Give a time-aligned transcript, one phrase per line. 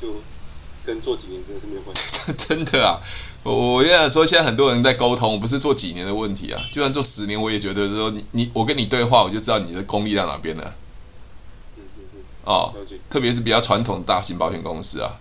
[0.00, 0.08] 就
[0.84, 2.32] 跟做几年真的是没有关系。
[2.36, 3.00] 真的啊，
[3.42, 10.74] 我我跟你说，现在很多人在沟通，我不是做几年的问题啊，就算做十年，我也觉得说你你我跟你对话，我就知道你的功力在哪边了。
[11.78, 12.20] 嗯嗯嗯。
[12.44, 12.74] 哦，
[13.08, 15.18] 特别是比较传统的大型保险公司啊。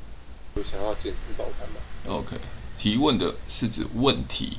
[0.56, 2.36] 有想要检视保单吗？OK，
[2.78, 4.58] 提问的是指问题。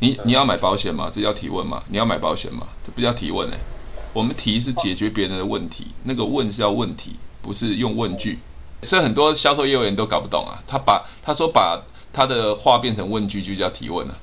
[0.00, 1.08] 你你要买保险吗？
[1.12, 1.84] 这叫提问吗？
[1.88, 2.66] 你要买保险吗？
[2.82, 3.60] 这不叫提问哎、欸。
[4.14, 8.38] 我们提是解决别人的问题，那个问是要问题，不是用问句。
[8.82, 10.62] 所以很多销售业务员都搞不懂啊。
[10.66, 14.18] 他把他说把他的话变成问句，就叫提问了。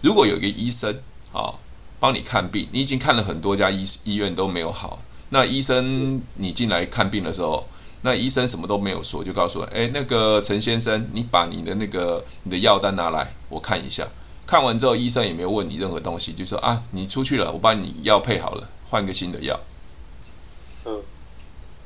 [0.00, 1.00] 如果有一个医生
[1.32, 1.54] 啊、
[2.00, 7.68] 帮你看病，你已经看了很多家医医院都没有好，那医生你进来看病的时候，
[8.02, 14.06] 那医生什么都没有说，就告诉我，哎，那个陈先生，你把你的那个你的药单拿来，我看一下。
[14.46, 19.58] 看完之后，医生也没有问你任何东西，就说啊，你出去了，我把你药配好了，换个新的药。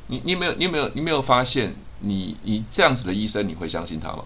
[0.08, 4.24] 嗯，你你有没有你有没有你没有发现你，你你这样子的医生，你会相信他吗？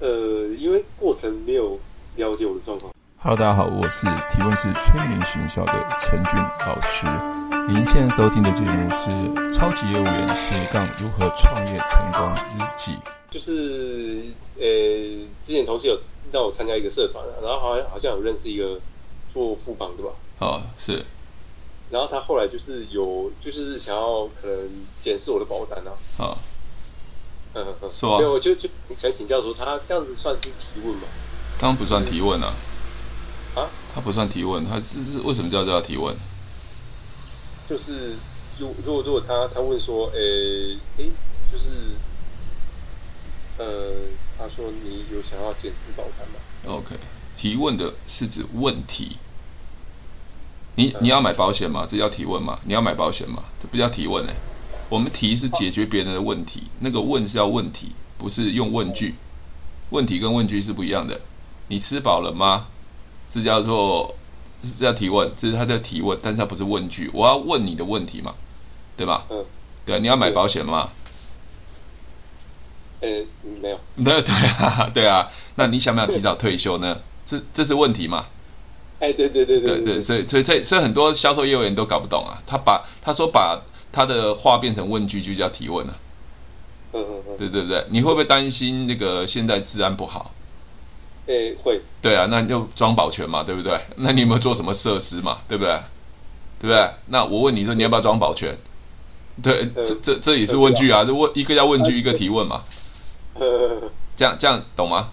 [0.00, 1.78] 呃，因为过程没有
[2.16, 2.92] 了解我的状况。
[3.18, 6.34] Hello，大家好，我是提问是催眠学校的陈俊
[6.66, 7.06] 老师。
[7.66, 9.08] 您现在收听的节目是
[9.50, 12.92] 《超级业务员斜杠如何创业成功日记》。
[13.30, 14.62] 就是呃，
[15.42, 15.98] 之前同事有
[16.30, 18.78] 让我参加一个社团，然后好像好像有认识一个
[19.32, 20.12] 做副帮对吧？
[20.40, 21.02] 哦，是。
[21.94, 25.92] 然后他后来就是有，就是想要可能检视我的保单啊。
[26.18, 26.36] 啊、
[27.52, 27.88] 嗯嗯嗯。
[27.88, 28.18] 说、啊。
[28.18, 31.06] 对，我就就想请教说，他这样子算是提问吗？
[31.56, 32.52] 当然不算提问啊。
[33.54, 33.70] 啊？
[33.94, 36.16] 他不算提问，他这是为什么叫叫提问？
[37.68, 38.18] 就是，
[38.58, 40.18] 如如果如果他他问说，诶
[40.96, 41.12] 诶，
[41.52, 41.70] 就是。
[43.56, 46.98] 呃，他说你有想要检视保单吗？OK，
[47.36, 49.16] 提问的是指问题。
[50.76, 51.86] 你你要买保险吗？
[51.88, 52.58] 这叫提问吗？
[52.64, 53.42] 你要买保险吗？
[53.60, 54.36] 这不叫提问哎、欸。
[54.88, 59.14] 我们提是解决别人的问题，那个问是要问题，不是用问句。
[59.90, 61.20] 问题跟问句是不一样的。
[61.68, 62.66] 你吃饱了吗？
[63.30, 64.14] 这叫做
[64.62, 67.10] 这叫提问，这是他在提问，但是他不是问句。
[67.12, 68.34] 我要问你的问题嘛，
[68.96, 69.24] 对吧？
[69.30, 69.44] 嗯。
[69.86, 70.90] 对，你要买保险吗？
[73.00, 73.08] 呃，
[73.60, 73.80] 没有。
[74.02, 77.00] 对 对啊，对啊，那你想不想提早退休呢？
[77.24, 78.26] 这这是问题嘛？
[79.04, 82.40] 哎，对对对对对对，所以所以所以所以很多销售业务员都搞不懂啊。
[82.46, 83.60] 他把他说把
[83.92, 85.94] 他的话变成问句，就叫提问了。
[86.94, 87.36] 嗯嗯嗯。
[87.36, 90.30] 对对对，你会不会担心那个现在治安不好？
[91.26, 91.82] 哎，会。
[92.00, 93.78] 对啊，那你就装保全嘛，对不对？
[93.96, 95.38] 那你有没有做什么设施嘛？
[95.46, 95.72] 对不对？
[96.60, 96.90] 对不对？
[97.08, 98.56] 那我问你说，你要不要装保全？
[99.42, 102.62] 对，这这这也是问句啊，这问一个叫问句，一个提问嘛。
[104.16, 105.10] 这样这样懂吗？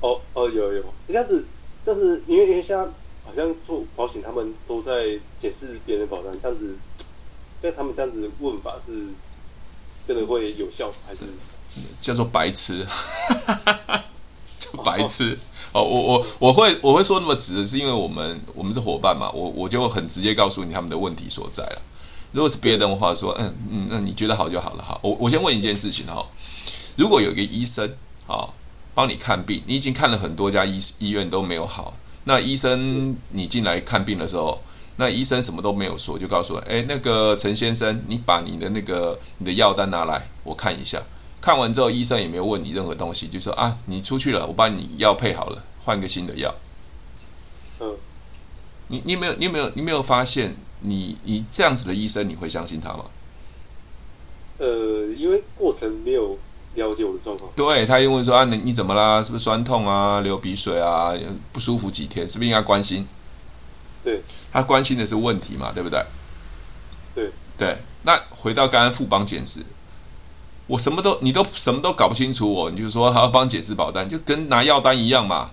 [0.00, 1.46] 哦哦有有，这样子，
[1.84, 2.84] 这样子，因为因为现在
[3.26, 6.76] 好像做保险，他们都在解释别人的保单，这样子，
[7.60, 8.92] 在他们这样子问法是
[10.06, 11.24] 真的会有效还是？
[12.00, 12.86] 叫做白痴，
[14.58, 15.36] 就 白痴
[15.72, 21.82] 哦，我我我会我会说那么直，是因为我们我们是伙伴嘛，我我就很直接告诉你他们的问题所在了。
[22.32, 24.98] 如果是别人的话说，嗯嗯，那你觉得好就好了哈。
[25.02, 26.26] 我我先问一件事情哈。
[26.96, 27.86] 如果有一个医生
[28.26, 28.54] 啊、哦，
[28.94, 31.94] 帮你看病，你已经看了很多家医医院都没有好，
[32.28, 34.60] 那医生你进来看病的时候，
[34.96, 41.00] 那医生什么都没有说，就告诉我，哎，那个陈先生，你把你的那个你的药单拿来，我看一下。
[41.40, 46.52] 看完之后，医生也没有问你任何东西，就说啊，你出去了，我把你药配好了，换个新的药。
[47.78, 47.94] 嗯。
[48.88, 53.04] 你你有没有你有没有你没有发现你，你你这样子的医生，你会相信他吗？
[54.58, 56.36] 呃，因为过程没有。
[56.76, 59.22] 了解我的状况，对，他因为说啊，你你怎么啦？
[59.22, 60.20] 是不是酸痛啊？
[60.20, 61.12] 流鼻水啊？
[61.52, 62.28] 不舒服几天？
[62.28, 63.06] 是不是应该关心？
[64.04, 64.22] 对，
[64.52, 66.04] 他关心的是问题嘛，对不对？
[67.14, 67.78] 对对。
[68.02, 69.64] 那回到刚刚富邦检视，
[70.66, 75.50] 我什么都你都什么都搞不清楚我，你就说还要帮解释保单，就跟拿药单一样嘛。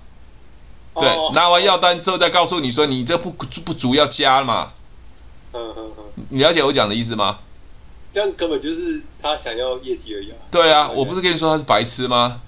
[0.96, 4.74] 对，哦、拿完药单之后再告诉你说你这不不足要加嘛。
[5.54, 6.26] 嗯嗯嗯。
[6.30, 7.40] 你了解我讲的意思吗？
[8.14, 10.38] 这样根本就是他想要业绩而已啊！
[10.52, 12.42] 对啊，我不是跟你说他是白痴吗？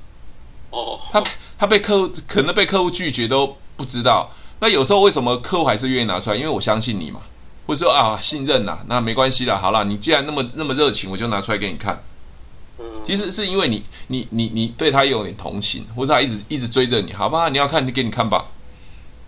[0.69, 1.23] 哦，他
[1.57, 4.31] 他被客户可能被客户拒绝都不知道。
[4.59, 6.35] 那有时候为什么客户还是愿意拿出来？
[6.35, 7.19] 因为我相信你嘛，
[7.65, 12.03] 或者说啊信任呐，那没关系了，好了，你既然那么那么热情，我就拿出来给你看。
[12.77, 17.49] 嗯，其实是因为你你你你对他有点同情，或者他一直一直追着你，好吧？
[17.49, 18.45] 你要看就给你看吧。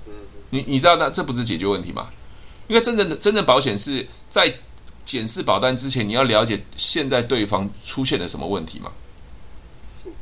[0.05, 0.13] 嗯，
[0.51, 2.09] 你你知道那这不是解决问题吗？
[2.67, 4.53] 因为真正的真正保险是在。
[5.07, 8.91] 检视保单之前，你要了解现在对方出现了什么问题吗？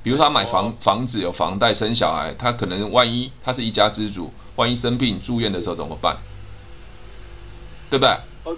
[0.04, 6.18] 比如他买房房子有房贷生小孩，他可能万一他是一家之主，万一生病住院的时候怎么办？
[7.90, 8.16] 对不对？
[8.44, 8.56] 哦，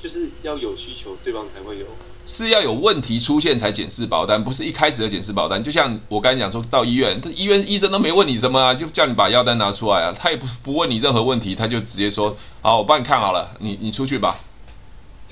[0.00, 1.86] 就是要有需求，对方才会有。
[2.26, 5.62] 是要有问题出现才检视保单，不是一开始的检视保单。
[5.62, 14.36] 就像我刚才讲说到医院，他医院医生都没问你什么啊，就叫你把药单拿出来啊，他也不不问你任何问题，他就直接说好，我帮你看好了，你你出去吧。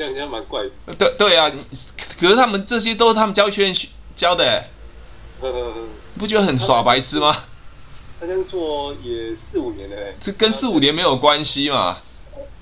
[0.07, 0.95] 这样蛮怪的。
[0.95, 1.51] 对对啊，
[2.21, 3.75] 可是他们这些都是他们教育学院
[4.15, 4.65] 教的，
[6.19, 7.35] 不觉得很耍白痴吗？
[8.21, 11.97] 他这样做也四五年了，欸，这跟四五年没有关系嘛？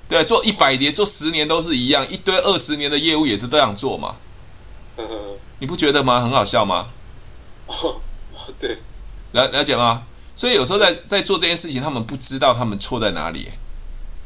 [0.09, 4.17] 对，做一百年、做十年都是一样，一堆二十年的业务也是这样做嘛？
[5.59, 6.21] 你不觉得吗？
[6.21, 6.88] 很好笑吗？
[7.67, 8.00] 哦，
[8.61, 8.79] 对，
[9.33, 10.03] 了了解吗？
[10.35, 13.59] 所以有时候在在做这件事情，他们不知道他们错在哪里，欸。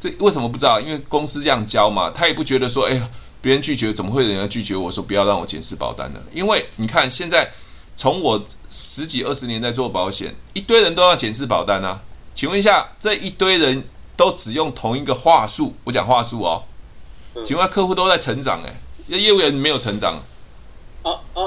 [0.01, 0.81] 这为什么不知道？
[0.81, 3.09] 因为公司这样教嘛，他也不觉得说，哎呀，
[3.43, 6.21] 别人拒绝，怎么会有人要拒绝我说不要让我检视保单呢？
[6.33, 7.53] 因为你看现在
[7.97, 12.01] 从我十几二十年在做保险，一堆人都要检视保单啊。
[12.35, 13.85] 请问一下，这一堆人
[14.17, 16.65] 都只用同一个话术，我讲话术哦。
[17.45, 18.75] 请问客户都在成长哎，
[19.07, 20.19] 那业务员没有成长。
[21.03, 21.43] 啊啊！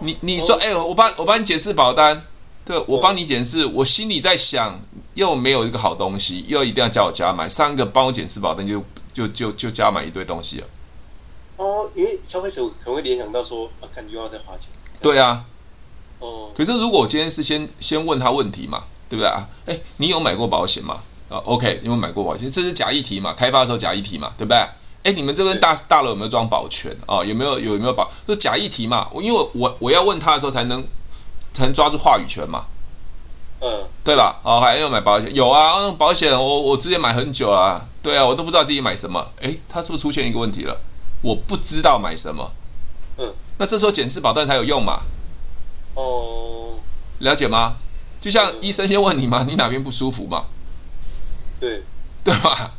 [0.00, 2.24] 你你说，哎，我帮我帮你检视保单。
[2.68, 4.78] 对，我帮你检视，我心里在想，
[5.14, 8.84] 又没有一个好东西，又一定要叫我加买，上一个帮我检视保单就
[9.14, 10.66] 就就就加买一堆东西了。
[11.56, 14.68] 哦，因为消费者可能会联想到说，啊，感觉又要再花钱。
[15.00, 15.46] 对啊。
[16.18, 16.50] 哦。
[16.54, 19.48] 可是如果我今天是先先问他问题嘛，对不对啊？
[19.64, 21.00] 哎，你有买过保险吗？
[21.30, 22.50] 啊，OK，你有买过保险？
[22.50, 23.32] 这是假议题嘛？
[23.32, 24.58] 开发的时候假议题嘛，对不对？
[25.04, 27.24] 哎，你们这边大大楼有没有装保全啊？
[27.24, 28.12] 有没有有没有保？
[28.26, 29.08] 是假议题嘛？
[29.14, 30.84] 我因为我我要问他的时候才能。
[31.58, 32.66] 才能抓住话语权嘛，
[33.60, 34.40] 嗯，对吧？
[34.44, 35.34] 哦，还要买保险？
[35.34, 39.26] 有啊，那保险我我之前买很久了啊，对啊，我都不知道自己买什么。
[39.40, 40.80] 诶，他是不是出现一个问题了？
[41.20, 42.52] 我不知道买什么，
[43.16, 45.00] 嗯，那这时候检视保单才有用嘛？
[45.94, 46.78] 哦，
[47.18, 47.76] 了解吗？
[48.20, 50.44] 就像医生先问你嘛，你哪边不舒服嘛？
[51.58, 51.82] 对，
[52.22, 52.74] 对吧？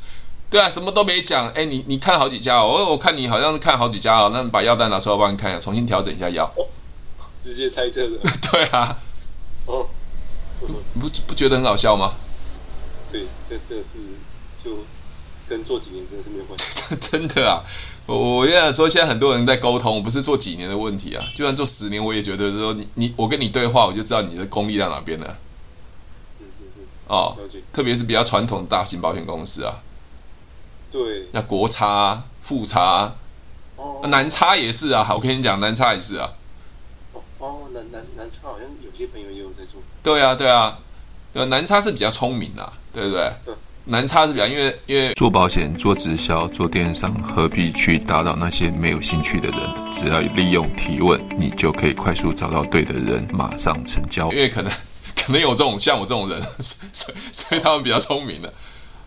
[0.49, 1.49] 对啊，什么都没讲。
[1.49, 6.45] 哎，你你看了好几家哦，我我看你好像是看好几家哦，那把药单拿出来帮你看一下，重新调整一下药。
[6.55, 6.65] 哦
[7.43, 8.17] 直接猜测的，
[8.51, 8.97] 对啊，
[9.65, 9.87] 哦，
[10.93, 12.11] 你不不觉得很好笑吗？
[13.11, 13.97] 对，这这是
[14.63, 14.71] 就
[15.47, 16.95] 跟做几年真的是没有关系。
[17.09, 17.63] 真的啊，
[18.05, 25.37] 我我跟你说，现在很多人在沟通，我不是做几年的问题啊，就算做十年，我也觉得说你你我跟你对话，我就知道你的功力在哪边了。
[26.39, 26.83] 嗯嗯嗯。
[27.07, 27.37] 哦，
[27.73, 29.81] 特别是比较传统的大型保险公司啊。
[30.91, 31.27] 对。
[31.31, 33.15] 那国差、富差，
[33.75, 35.07] 哦，南差也是啊。
[35.15, 36.29] 我跟你讲，南差也是啊。
[38.41, 39.81] 好像有些朋友也有在做。
[40.03, 40.77] 对啊，对啊，
[41.33, 43.31] 对，南差是比较聪明的，对不对？
[43.45, 43.53] 对。
[43.85, 49.91] 南差是比较，因为因为做保险、做直销、做电商，何必去打扰那些没有兴趣的人？
[49.91, 54.31] 只要利用提问，你就可以快速找到对的人，马上成交。
[54.31, 54.71] 因为可能
[55.15, 58.53] 可能有这种像我这种人， 所以所以他们比较聪明的。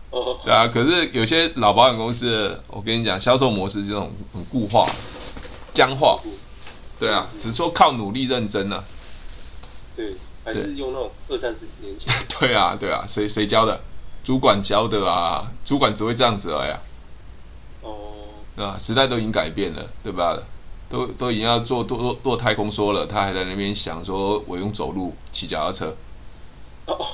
[0.09, 0.37] 哦。
[0.43, 4.85] 对啊，可是有些老保险公司，我跟你讲，销售模式这种很固化、
[5.71, 6.17] 僵化。
[7.03, 8.83] 对啊，只是说靠努力认真呢、啊。
[9.97, 10.15] 对，
[10.45, 12.07] 还是用那种二三十年前。
[12.39, 13.81] 对啊，对啊，谁谁教的？
[14.23, 16.71] 主管教的啊，主管只会这样子而已。
[17.85, 18.29] 哦。
[18.55, 20.41] 啊，啊，时代都已经改变了，对吧？
[20.89, 25.93] 都都已经要做做做太空梭了，他还在那边想说，我用走路骑脚踏车。
[26.85, 27.07] 哦哦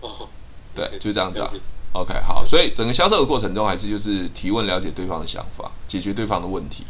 [0.00, 0.28] 哦。
[0.74, 1.52] 对，就这样子啊。
[1.92, 6.84] OK，好，所以整个销售的过程中，还是就是提问、了解对方的想法，解决对方的问题。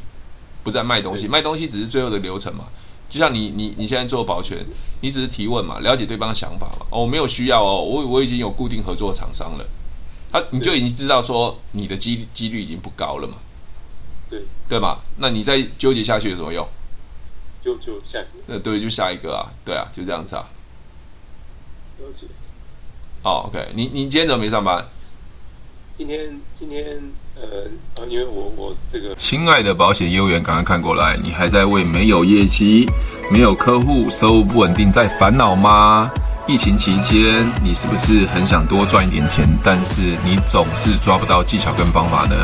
[0.67, 2.65] 不在卖东西，卖东西只是最后的流程嘛。
[3.09, 4.67] 就像你你你现在做保全，
[5.01, 6.85] 你只是提问嘛，了解对方的想法嘛。
[6.91, 9.65] 哦，我没有需要哦，我我已经有固定合作厂商了，
[10.33, 13.35] 他你就已经知道说你的几几率已经不高了嘛。
[14.29, 14.99] 对对嘛？
[15.19, 16.67] 那你再纠结下去有什么用？
[17.63, 18.43] 就就下一个。
[18.49, 20.51] 那对，就下一个啊，对啊，就这样子啊。
[22.01, 22.27] 了解。
[23.23, 24.85] 好，OK，你你今天怎么没上班？
[25.97, 27.13] 今天今天。
[27.41, 32.89] 呃，因为我我这个，亲爱的保险业务员，赶快看过来，你还在为没有业绩、
[33.31, 36.11] 没有客户、收入不稳定在烦恼吗？
[36.49, 42.37] 疫情期间，你是不是很想多赚一点钱，但是你总是抓不到技巧跟方法呢？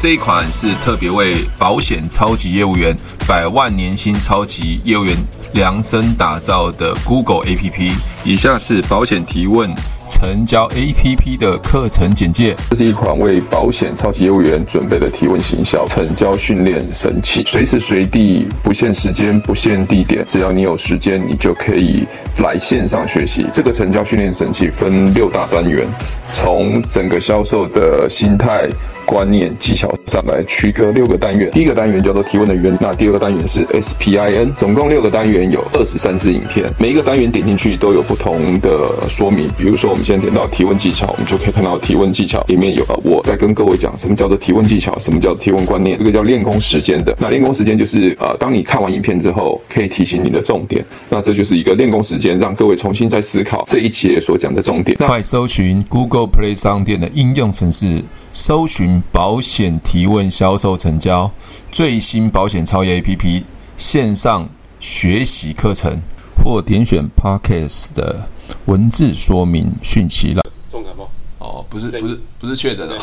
[0.00, 2.96] 这一款是特别为保险超级业务员、
[3.28, 5.14] 百万年薪超级业务员
[5.52, 7.92] 量身打造的 Google APP。
[8.24, 9.70] 以下是保险提问。
[10.08, 12.56] 成交 APP 的课程简介。
[12.70, 22.04] 这是一款为保险超级业务员准备的提问行销成交训练神器，随时随地，不限时间，不限地点，只要你有时间，你就可以
[22.38, 23.46] 来线上学习。
[23.52, 25.86] 这个成交训练神器分六大单元，
[26.32, 28.68] 从整个销售的心态。
[29.10, 31.50] 观念、技巧上来区隔六个单元。
[31.50, 39.48] 第一个单元叫做提问的原，那第二个单元是 SPIN，总共六个单元有二十三支影片，每一个单元点进去都有不同的说明。
[39.58, 47.12] 比如说，我们现在点到提问技巧，我们就可以看到提问技巧里面有啊我在跟各位讲什么叫做提问技巧，什么叫提问观念，这个叫练功时间的。
[47.18, 50.86] 那练功时间就是呃，当你看完影片之后，可以提醒你的重点。
[51.08, 54.96] 那这就是一个练功时间，让各位重新再思考这一节所讲的重点。
[55.00, 61.30] 那快搜寻 Google Play 商店的应用程式，搜寻保险提问销售成交
[61.72, 63.42] 最新保险超越 APP
[63.76, 66.00] 线上学习课程，
[66.42, 68.28] 或点选 Podcast 的
[68.66, 70.42] 文字说明讯息了。
[70.70, 71.10] 重感冒？
[71.38, 72.96] 哦，不是，不是，不是确诊的。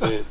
[0.00, 0.22] 对，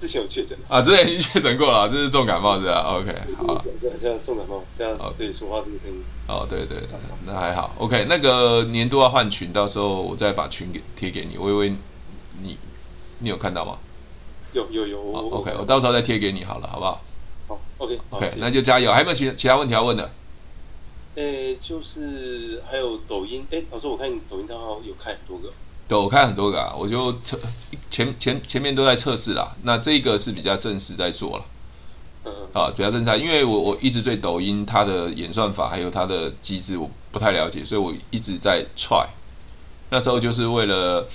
[0.00, 3.64] 之前有确诊 啊，之前已经确诊过了，这是重感冒是吧？OK，好。
[4.00, 6.02] 像重感冒这样，哦，对，说话这个声音。
[6.26, 6.78] 哦，对对，
[7.26, 7.74] 那还好。
[7.78, 11.36] OK，那个年度要换群，到时候我再把群给贴给你。
[11.36, 11.76] 我以为你，
[13.20, 13.78] 你有看到吗？
[14.52, 15.12] 有有有。
[15.12, 17.00] 好，OK，我到时候再贴给你好了，好不好？
[17.46, 18.90] 好，OK，OK，好那就加油。
[18.90, 20.10] 还有没有其其他问题要问的？
[21.14, 25.52] 诶，就是还有抖音，诶，老师，我看你抖音账号有开很多个。
[25.86, 27.38] 对，我开很多个啊，我就测
[27.90, 29.56] 前前前面都在测试啦。
[29.62, 31.44] 那这个是比较正式在做了。
[32.24, 32.32] 嗯。
[32.52, 39.06] 啊，比较正式，因为我我一直对抖音它的演算法还有它的机制我不太了解，所以我一直在 try。
[39.90, 41.08] 那时候就是为了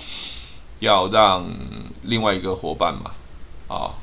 [0.80, 1.46] 要让
[2.02, 3.10] 另外一个伙伴嘛，
[3.68, 3.94] 啊，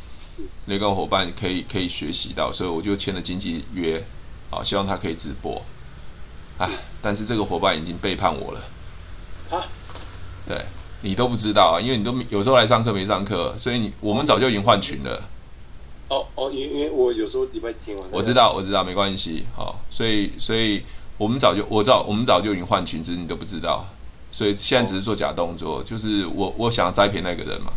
[0.66, 4.04] 那个伙伴可以可以学习到，所以我就签了经纪约，
[4.50, 5.62] 啊，希望他可以直播。
[6.58, 6.70] 哎，
[7.02, 8.62] 但是这个伙伴已经背叛我了。
[9.50, 9.66] 啊？
[10.46, 10.58] 对，
[11.02, 15.30] 你都不知道啊，因为你都有时候来上课没上课，所以你我们早就已经换群了。
[16.10, 18.12] 哦哦，因因为我有时候礼拜天晚上。
[18.12, 20.84] 我知道，我知道，没关系，好，所以所以
[21.18, 23.86] 我们早就我知道，我们早就已经换群，只是你都不知道，
[24.34, 27.72] 所以现在只是做假动作，哦、就是我我想要栽培那个人嘛，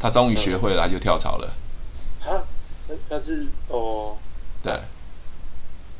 [0.00, 1.52] 他终于学会了，他就跳槽了。
[2.24, 2.40] 啊？
[3.08, 4.16] 但是哦。
[4.62, 4.72] 对。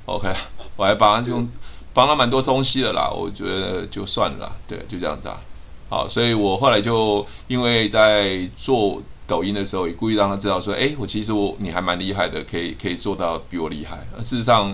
[0.06, 0.32] OK，
[0.76, 1.48] 我还帮他用
[1.92, 5.40] 帮他蛮多东西的啦，我觉得就算了啦，对，就这样子啊。
[5.88, 13.98] 好，所以我后来就因为在做抖音的时候，也故意让他知道说，哎，我其实我你还蛮厉害的，可以可以做到比我厉害。
[14.16, 14.72] 而事实上，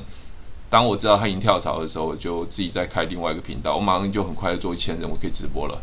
[0.72, 5.78] 当我知道他已经跳槽的时候，我就自己再开另外一个频道，我马上就很快就做一千人，我可以直播了。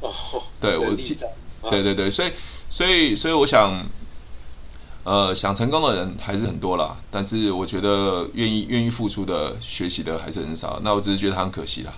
[0.00, 0.10] 哦，
[0.58, 1.18] 对我记，
[1.70, 2.32] 对对对，所以
[2.70, 3.84] 所以所以我想，
[5.04, 10.80] 呃，想成功的人还是很多啦，但是我觉得愿意愿意付出的、学习的还是很少。
[10.82, 11.92] 那我只是觉得他很可惜啦。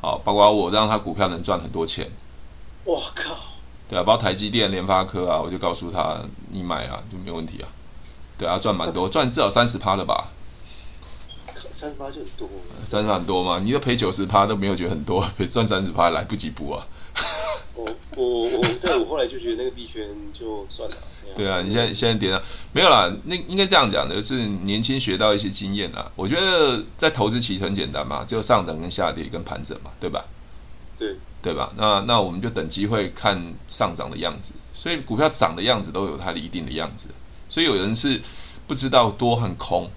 [0.00, 2.08] 好，包括我让他股票能赚很多钱，
[2.84, 3.36] 我靠，
[3.88, 6.20] 对啊，包括台积电、联发科啊，我就告诉他，
[6.52, 7.66] 你买啊，就没问题啊，
[8.38, 10.30] 对啊，赚蛮多，赚至少三十趴了吧？
[11.82, 12.48] 三十趴就很多，
[12.84, 13.58] 三十很多嘛？
[13.58, 16.86] 你都赔九十趴都没有觉得很多，赔 赚三十趴来不及补啊。
[17.74, 17.84] 我
[18.14, 20.96] 我我，对我后来就觉得那个币圈就算了。
[21.34, 22.40] 对啊，你现在现在点了
[22.72, 23.12] 没有啦？
[23.24, 26.08] 那应该这样讲的，就是年轻学到一些经验啦。
[26.14, 30.24] 我觉得在投资其实很简单嘛，就上涨跟下跌跟盘整嘛，对吧？
[30.96, 31.72] 对，对吧？
[31.76, 34.54] 那那我们就等机会看上涨的样子。
[34.72, 37.08] 所以股票涨的样子都有它的一定的样子。
[37.48, 38.22] 所以有人是
[38.68, 39.90] 不知道多和空。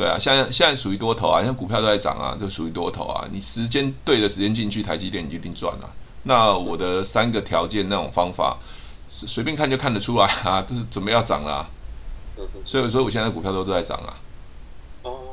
[0.00, 3.28] 对啊，现在现在属于多头啊，像股票都在涨啊，就属于多头啊。
[3.30, 5.92] 你时间对的时间进去，台积电你就一定赚了。
[6.22, 8.56] 那我的三个条件那种方法。
[9.10, 11.68] 随便看就看得出来啊，就是准备要涨了，啊，
[12.64, 14.16] 所以说我现在股票都都在涨啊。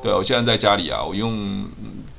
[0.01, 1.65] 对，我现在在家里啊，我用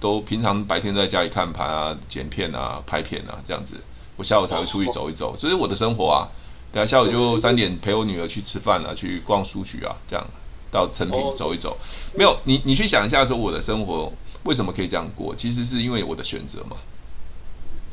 [0.00, 3.76] 都平常白天在家里看盘啊、剪片啊、拍片啊这样子，
[4.16, 6.28] 我下午才会出去走一走，这是我的生活啊。
[6.72, 10.24] 等下下午就三点陪我女儿去吃饭啊，去逛书局啊，这样
[10.70, 11.76] 到成品走一走。
[12.14, 14.12] 没有你，你去想一下说我的生活
[14.44, 15.34] 为什么可以这样过？
[15.34, 16.76] 其实是因为我的选择嘛。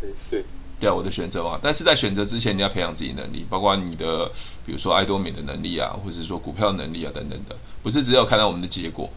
[0.02, 0.46] 对对。
[0.78, 4.30] 对啊，我的选择嘛，但是在选择之前，你要培养自己能力，包括你的，
[4.66, 9.10] 比如说爱多美的能力啊，或者是说股票能力啊等等的，不是只有看到我们的结果。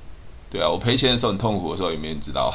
[0.49, 2.55] 对啊，我赔钱的时候很痛苦的时候，也没人知道啊。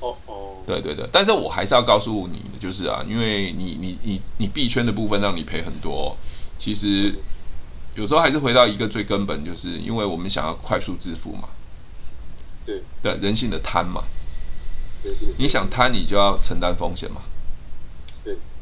[0.00, 0.56] 哦哦。
[0.66, 6.14] 对对对，但是我还是要告诉你的，就是啊，因为你你你你币圈的部分让你赔很多，
[6.58, 7.14] 其实
[7.94, 11.48] 有时候还是回到一个最根本，就是因为我们想要快速致富嘛。
[12.64, 12.82] 对。
[13.02, 14.04] 对，人性的贪嘛。
[15.38, 17.22] 你想贪，你就要承担风险嘛。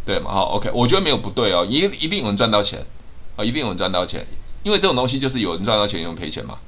[0.06, 0.32] 对嘛？
[0.32, 2.86] 好，OK，我觉得没有不对哦，一一定有人赚到钱
[3.36, 4.26] 啊，一定有人赚到钱，
[4.62, 6.58] 因为这种东西就是有人赚到钱，有人赔钱嘛。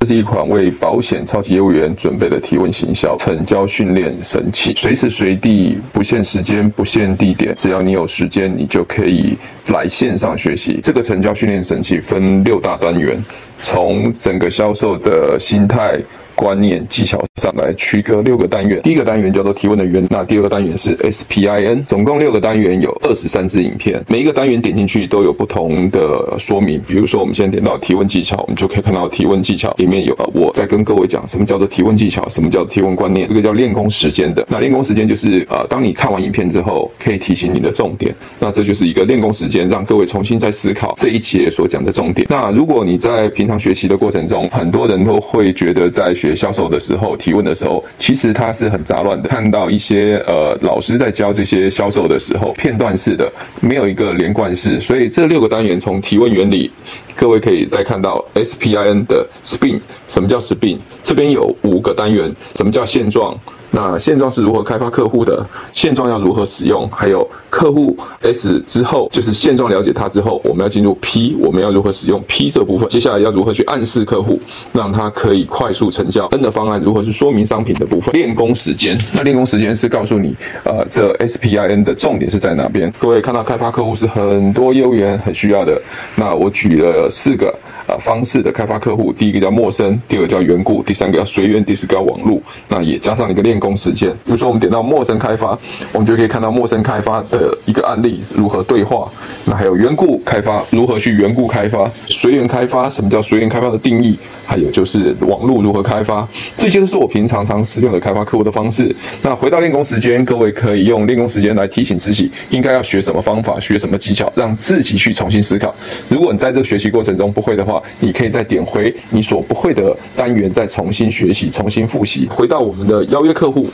[0.00, 10.80] 这是一款为保险超级业务员准备的提问行销成交训练神器，随时随地不限时间、不限地点，只要你有时间，你就可以来线上学习。
[10.82, 13.24] 这个成交训练神器分六大单元，
[13.62, 15.94] 从整个销售的心态、
[16.40, 18.80] 观念、技巧上来区隔六个单元。
[18.80, 26.80] 第一个单元叫做提问的源，那第二个单元是 SPIN，总共六个单元有二十三支影片，每一个单元点进去都有不同的说明。
[26.88, 34.42] 比如说，我们现在点到提问技巧，我们就可以看到提问技巧里面有我在跟各位讲什么叫做提问技巧，什么叫提问观念，这个叫练功时间的。
[34.48, 38.14] 那练功时间就是呃，当你看完影片之后，可以提醒你的重点。
[38.38, 42.26] 那这就是一个练功时间，让各位重新再思考这一节所讲的重点。
[42.30, 49.28] 那如果你在平常学习的过程中，很多人都会觉得在学销售的时候提问的时候，其实它是很杂乱的。
[49.28, 54.80] 看到一些呃老师在教这些销售的时候，片段式的，没有一个连贯式。
[54.80, 56.70] 所以这六个单元从提问原理，
[57.14, 60.78] 各位可以再看到 SPIN 的 SPIN，什么叫 SPIN？
[61.02, 63.38] 这边有五个单元，什么叫现状？
[63.70, 65.46] 那现状是如何开发客户的？
[65.70, 66.88] 现状要如何使用？
[66.90, 72.88] 还有客户 S 之后，就是现状了解他之后，我们要进入 P，我们要如何使用 P 这部分？
[72.88, 74.40] 接下来要如何去暗示客户，
[74.72, 78.12] 让他可以快速成交？N 的方案如何去说明商品的部分？
[78.12, 80.34] 练功时间，那练功时间是告诉你，
[80.64, 82.92] 呃，这 SPIN 的重点是在哪边？
[82.98, 85.80] 各位看到开发客户是很多业务员很需要的。
[86.16, 92.42] 那我举了四个呃方式的开发客户，第一个叫陌生，第二个叫缘故，第三个叫随缘，第四个叫网路。
[92.66, 93.59] 那也加上一个练。
[93.60, 95.56] 工时间，比如说我们点到陌生开发，
[95.92, 99.08] 我们就可以看到陌生开发的一个案例如何对话。
[99.44, 101.90] 那还有缘故开发，如何去缘故开发？
[102.06, 104.18] 随缘开发，什么叫随缘开发的定义？
[104.46, 106.26] 还有就是网络如何开发？
[106.56, 108.94] 这些都是我平常常使用的开发客户的方式。
[109.22, 115.74] 那回到练功时间，各位可以用练功时间来提醒自己，应该要学什么方法，学什么技巧，让自己去重新思考。
[116.08, 122.28] 如果你在这学习过程中不会的话，你可以再点回你所不会的单元，再重新学习，重新复习。
[122.28, 123.66] 回到我们的邀约客户。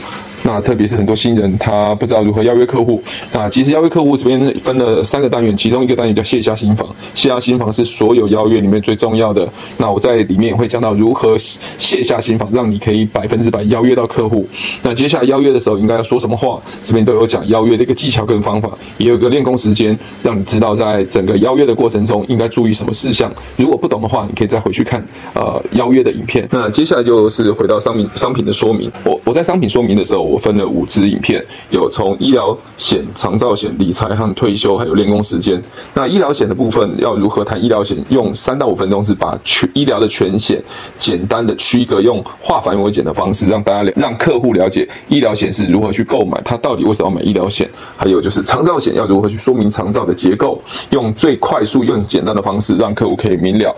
[0.43, 3.01] 那特别是很多新人，他不知道如何邀约客户。
[3.33, 6.87] 那其实邀约客户这边分了三个单元，其中一个单元叫卸下心防。
[7.13, 9.51] 卸下心防是所有邀约里面最重要的。
[9.75, 11.35] 那我在里面会讲到如何
[11.77, 14.47] 卸下心防，让你可以百分之百邀约到客户。
[14.83, 18.69] 那接下来邀约的时候应该要说什么话，这边都有讲邀约的一个技巧跟方法，
[18.99, 23.29] 也有个练功时间，让你知道在整个邀约的过程中应该注意什么事项。
[23.57, 26.47] 如果不懂的话，你可以再回去看呃邀约的影片。
[26.51, 28.89] 那接下来就是回到商品商品的说明。
[29.03, 35.61] 我我在商品说明的时候，我分了五支影片，有从医疗险、长照险、理财和退休，还有练功时间。
[35.93, 37.97] 那医疗险的部分要如何谈医疗险？
[38.09, 40.63] 用三到五分钟是把全医疗的全险
[40.97, 47.69] 简单的区隔，用化繁为简的方式让大家了让客户了解医疗险是如何去购买，他到底为什么要买医疗险？
[47.95, 53.75] 还有就是长照险要如何去说明长照的结构，用最快速、用简单的方式让客户可以明了。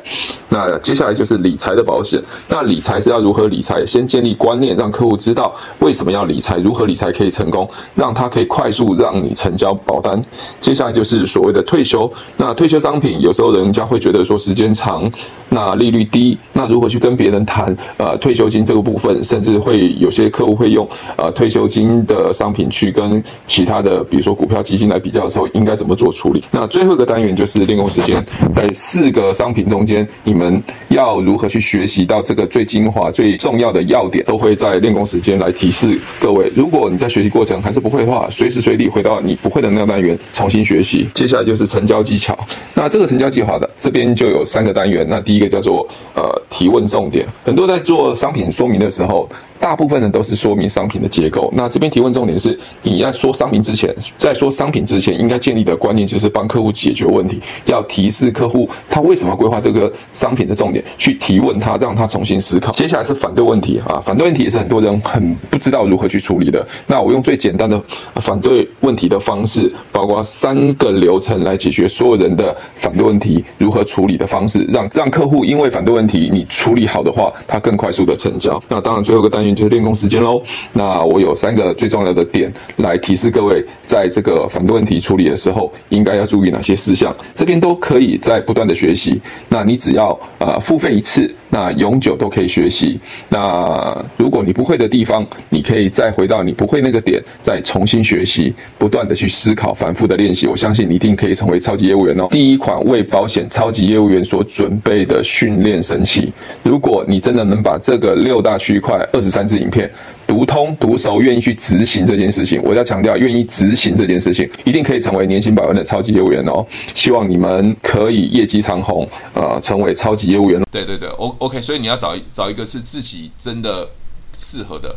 [0.50, 3.86] 那接下来就是理财的保险，那理财是要如何理财？
[3.86, 6.58] 先建立观念，让客户知道为什么要理财。
[6.58, 10.22] 如何理财可以成功，让它可以快速让你成交保单。
[10.60, 12.12] 接下来就是所谓的退休。
[12.38, 15.10] 那退休商品有时候人家会觉得说时间长，
[15.50, 26.44] 那利率低，那如何去跟别人谈呃退休金这个部分，甚至会有些客户会用呃退休金的商品去跟其他的比如说股票基金来比较的时候，应该怎么做处理？
[26.52, 28.24] 那最后一个单元就是练功时间，
[28.56, 36.52] 在四个商品中间，你们要如何去学习到这个最精华、最重要的要点，都会在练功时间来提示各位。
[36.56, 41.08] 如果你在学习过程还是不会的话，随时随地回到你不会的那个单元重新学习。
[41.14, 42.38] 接下来就是成交技巧。
[42.76, 45.06] 那这个成交计划的这边就有三个单元。
[45.10, 47.26] 那第一一个叫做呃提问重点。
[47.46, 49.28] 很多在做商品说明的时候，
[49.60, 51.52] 大部分人都是说明商品的结构。
[51.56, 62.72] 那这边提问重点是，你要说商品之前，在说商品之前，应该建立的观念就是帮客户解决问题，要提示客户他为什么规划这个商品的重点，去提问他，让他重新思考。
[62.72, 66.66] 接下来是反对问题啊，反对问题也是很多人很不知道如何去处理的。
[66.88, 67.82] 那我用最简单的
[68.22, 78.62] 反对问题的方式，包括三个流程来解决所有人的反对问题，如何处理的方式，让让客户因为反对问题你处理好的话，他更快速的成交。
[78.70, 79.49] 那当然最后一个单元。
[79.56, 80.42] 就是练功时间喽。
[80.74, 87.16] 那我有三个最重要的点来提示各位，在这个反对问题处理的时候，应该要注意哪些事项。
[87.32, 89.22] 这边都可以在不断的学习。
[89.48, 92.98] 那你只要呃付费一次，那永久都可以学习。
[93.28, 100.48] 那如果你不会的地方，你可以再回到你不会那个点，再重新学习，不断的去思考，反复的练习。
[100.48, 102.28] 我相信你一定可以成为超级业务员哦。
[102.32, 106.32] 第一款为保险超级业务员所准备的训练神器。
[106.64, 109.46] 如果你真的能把这个六大区块二十三。
[109.50, 109.90] 支影片
[110.30, 112.62] 读通读熟，愿意去执行这件事情。
[112.62, 116.64] 我要强调，愿意执行这件事情，一定可以成为年薪百万的超级业务员哦。
[116.94, 120.62] 希望你们可以业绩长虹，呃，成为超级业务员。
[120.72, 121.60] 对对对，O OK。
[121.60, 123.90] 所以你要找找一个是自己真的
[124.32, 124.96] 适合的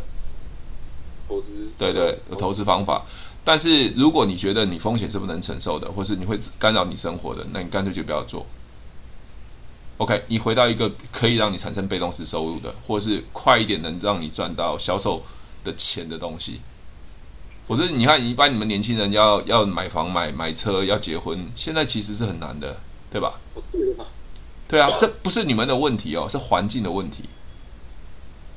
[1.27, 1.47] 投资，
[1.79, 3.03] 对对的投资方法。
[3.43, 8.45] 但是如果你觉得你风险是不能承受的，或是你会干扰你生活的，那你干脆就不要做。
[9.99, 15.23] OK，你回到一个可以让你产生被动式收入的，或者是快一点能让你赚到销售
[15.63, 16.61] 的钱的东西。
[17.65, 23.39] 否则，你看，一般你们年轻人要要买房、买买车、要结婚，现在其实是很难的，对吧？
[24.67, 27.23] 对啊，这不是你们的问题哦，是环境的问题。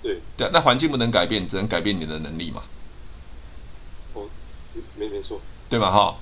[0.02, 0.22] 对。
[0.36, 2.64] 对，那环境不能改变，只能改变你的能力嘛。
[4.14, 4.28] 哦，
[4.96, 5.40] 没没错。
[5.70, 5.92] 对吧？
[5.92, 6.18] 哈。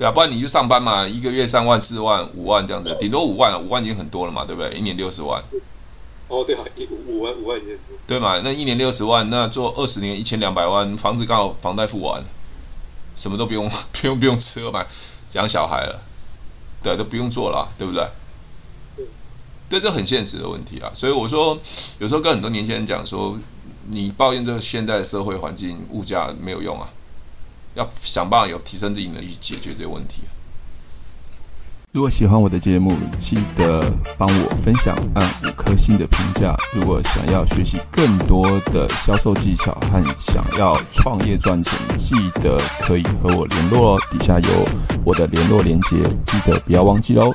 [0.00, 4.72] 对啊，不然你就上班嘛，一个月三万、四万、五万这样子，顶多五万了，五万已经很多了嘛，对不对？
[4.72, 5.44] 一年六十万。
[6.28, 7.98] 哦，对啊，五五万五万已经很多。
[8.06, 8.40] 对嘛？
[8.42, 12.24] 那一年六十万，那做二十年一千两百万，房子刚好房贷付完，
[13.14, 14.86] 什么都不用， 不用不用吃喝买，
[15.34, 16.00] 养小孩了，
[16.82, 18.08] 对，都不用做了，对不对？
[18.96, 19.04] 对，
[19.68, 20.90] 对，这很现实的问题啊。
[20.94, 21.58] 所以我说，
[21.98, 23.36] 有时候跟很多年轻人讲说，
[23.90, 26.88] 你抱怨这个现在的社会环境物价没有用啊。
[27.74, 30.22] 要想办法有提升自己能力去解决这个问题。
[31.92, 36.56] 如果喜欢我的节目，记得帮我分享，按五颗星的评价。
[36.72, 43.98] 如果想要学习更多的销售技巧和想要创业赚钱，记得可以和我联络哦。
[44.12, 44.68] 底下有
[45.04, 47.34] 我的联络链接，记得不要忘记喽。